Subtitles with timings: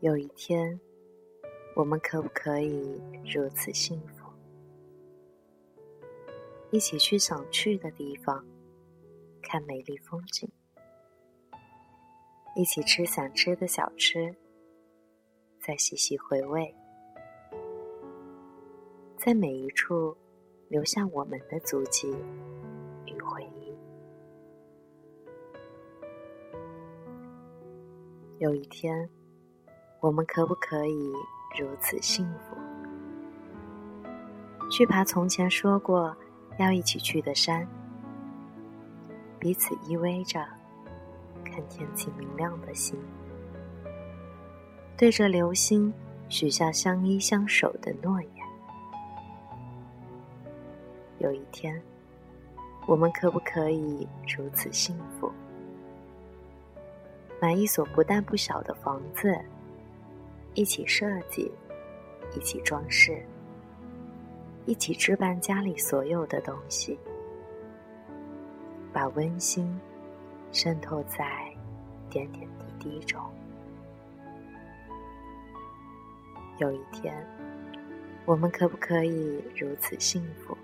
[0.00, 0.78] 有一天，
[1.74, 4.30] 我们可不可以如此幸福？
[6.70, 8.46] 一起去想去的地方，
[9.42, 10.48] 看美丽风景；
[12.54, 14.32] 一起吃想吃的小吃，
[15.60, 16.72] 再细细回味，
[19.16, 20.16] 在每一处
[20.68, 22.08] 留下我们的足迹
[23.04, 23.76] 与回忆。
[28.38, 29.10] 有一天。
[30.00, 31.12] 我们可不可以
[31.58, 32.56] 如此幸福？
[34.70, 36.16] 去爬从前说过
[36.56, 37.66] 要一起去的山，
[39.40, 40.46] 彼此依偎着，
[41.44, 42.96] 看天气明亮的星，
[44.96, 45.92] 对着流星
[46.28, 48.30] 许下相依相守的诺言。
[51.18, 51.82] 有一天，
[52.86, 55.32] 我们可不可以如此幸福？
[57.40, 59.36] 买一所不大不小的房子。
[60.58, 61.52] 一起设计，
[62.34, 63.24] 一起装饰，
[64.66, 66.98] 一起置办家里所有的东西，
[68.92, 69.80] 把温馨
[70.50, 71.48] 渗透在
[72.10, 73.20] 点点滴滴中。
[76.56, 77.24] 有一天，
[78.26, 80.58] 我们可不可以如此幸福？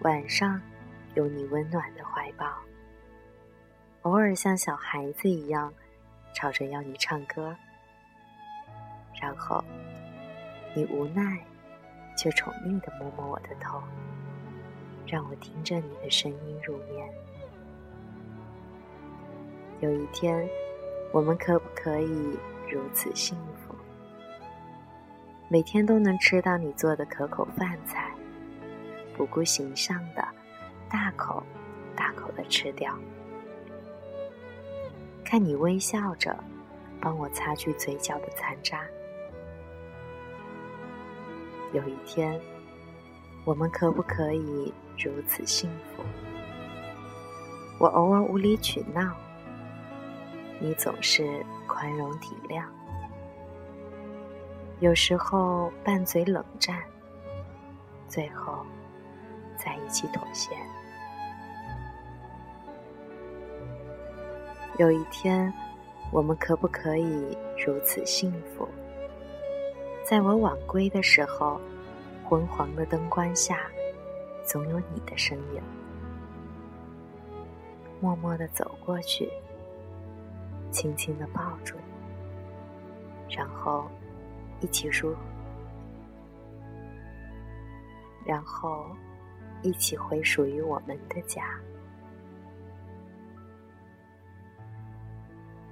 [0.00, 0.60] 晚上
[1.14, 2.52] 有你温暖的怀抱，
[4.02, 5.72] 偶尔像小孩子一样，
[6.34, 7.56] 吵着要你唱歌。
[9.20, 9.62] 然后，
[10.74, 11.38] 你无奈，
[12.16, 13.82] 却宠溺的摸摸我的头，
[15.06, 17.08] 让我听着你的声音入眠。
[19.80, 20.48] 有一天，
[21.12, 22.38] 我们可不可以
[22.70, 23.74] 如此幸福？
[25.48, 28.10] 每天都能吃到你做的可口饭菜，
[29.16, 30.26] 不顾形象的，
[30.88, 31.42] 大口
[31.96, 32.96] 大口的吃掉。
[35.24, 36.36] 看你微笑着，
[37.00, 38.82] 帮我擦去嘴角的残渣。
[41.72, 42.40] 有一天，
[43.44, 46.02] 我们可不可以如此幸福？
[47.78, 49.14] 我偶尔无理取闹，
[50.58, 52.64] 你总是宽容体谅；
[54.80, 56.82] 有时候拌嘴冷战，
[58.08, 58.66] 最后
[59.56, 60.50] 在一起妥协。
[64.76, 65.52] 有一天，
[66.10, 68.68] 我们可不可以如此幸福？
[70.10, 71.60] 在我晚归的时候，
[72.24, 73.70] 昏黄的灯光下，
[74.44, 75.62] 总有你的身影。
[78.00, 79.30] 默默的走过去，
[80.72, 81.76] 轻轻的抱住
[83.28, 83.88] 你，然后
[84.58, 85.14] 一起入，
[88.24, 88.84] 然后
[89.62, 91.54] 一起回属于我们的家。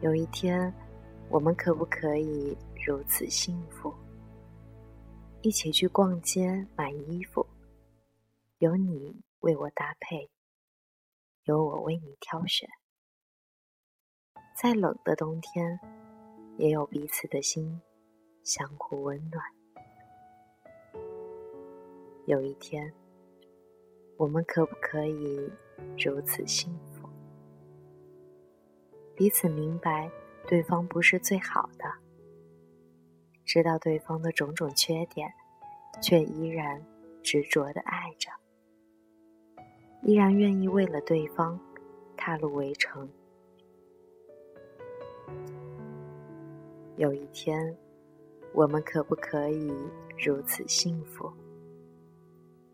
[0.00, 0.72] 有一天，
[1.28, 3.92] 我们可不可以如此幸福？
[5.44, 7.44] 一起去逛街买衣服，
[8.58, 10.30] 有你为我搭配，
[11.46, 12.68] 有我为你挑选。
[14.54, 15.80] 再冷的冬天，
[16.58, 17.82] 也有彼此的心
[18.44, 19.44] 相互温暖。
[22.26, 22.94] 有一天，
[24.16, 25.50] 我们可不可以
[25.98, 27.08] 如此幸福？
[29.16, 30.08] 彼此明白
[30.46, 31.92] 对方不是最好的。
[33.44, 35.32] 知道对方的种种缺点，
[36.00, 36.82] 却依然
[37.22, 38.30] 执着的爱着，
[40.02, 41.58] 依然愿意为了对方
[42.16, 43.08] 踏入围城。
[46.96, 47.76] 有一天，
[48.52, 49.72] 我们可不可以
[50.18, 51.32] 如此幸福？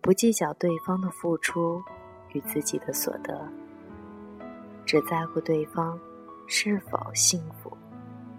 [0.00, 1.82] 不计较对方的付出
[2.32, 3.48] 与自己的所得，
[4.84, 5.98] 只在乎对方
[6.46, 7.76] 是否幸福，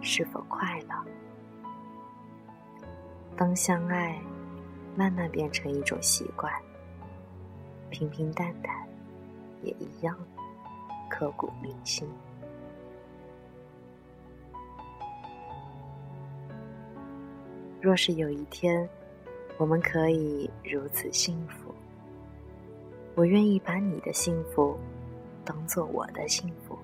[0.01, 1.05] 是否快乐。
[3.35, 4.21] 当相爱
[4.95, 6.53] 慢慢变成一种习惯，
[7.89, 8.71] 平平淡淡
[9.63, 10.15] 也一样
[11.09, 12.07] 刻骨铭心。
[17.81, 18.87] 若是有一天
[19.57, 21.73] 我们可以如此幸福，
[23.15, 24.77] 我愿意把你的幸福
[25.43, 26.77] 当做我的幸福。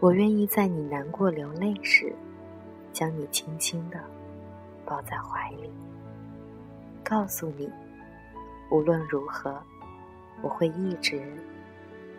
[0.00, 2.12] 我愿意在你难过流泪时，
[2.92, 3.98] 将你轻轻的。
[4.92, 5.72] 抱在怀里，
[7.02, 7.66] 告诉你，
[8.70, 9.58] 无论如何，
[10.42, 11.18] 我会一直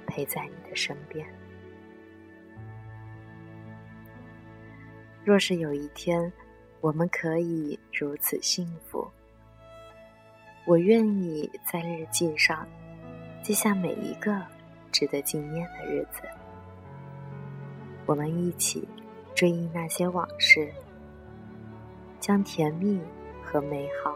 [0.08, 1.24] 陪在你的身边。
[5.24, 6.34] 若是有一天，
[6.82, 9.08] 我们可以如此幸福，
[10.66, 12.68] 我愿意在日记上
[13.44, 14.42] 记下每一个
[14.92, 16.24] 值得纪念的日子。
[18.08, 18.88] 我们一起
[19.36, 20.74] 追忆那些往事，
[22.24, 23.02] 将甜蜜
[23.44, 24.16] 和美好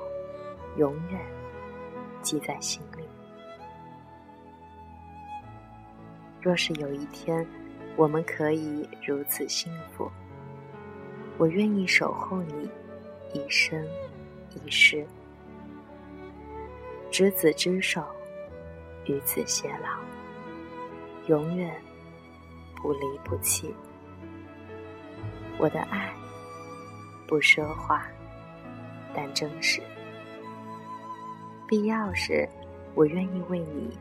[0.77, 1.19] 永远
[2.21, 3.03] 记在心里。
[6.41, 7.45] 若是有一天
[7.97, 10.09] 我们可以如此幸福，
[11.37, 12.69] 我愿意守候你
[13.33, 13.85] 一生
[14.55, 15.05] 一世，
[17.11, 18.01] 执子之手，
[19.03, 19.99] 与子偕老，
[21.27, 21.75] 永远
[22.77, 23.75] 不离不弃。
[25.59, 26.09] 我的爱
[27.27, 28.07] 不说话，
[29.13, 29.81] 但真实。
[31.67, 32.47] 必要时，
[32.95, 33.97] 我愿意为你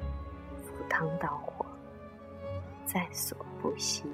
[0.63, 1.67] 赴汤蹈火，
[2.85, 4.05] 在所不惜。